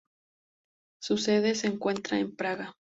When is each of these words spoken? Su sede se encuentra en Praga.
Su 0.99 1.17
sede 1.19 1.53
se 1.53 1.67
encuentra 1.67 2.17
en 2.17 2.35
Praga. 2.35 2.73